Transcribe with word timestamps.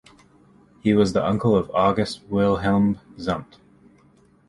He 0.81 0.95
was 0.95 1.13
the 1.13 1.23
uncle 1.23 1.55
of 1.55 1.69
August 1.75 2.23
Wilhelm 2.23 2.99
Zumpt. 3.19 3.57